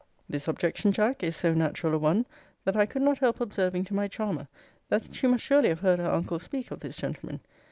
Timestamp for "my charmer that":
3.93-5.13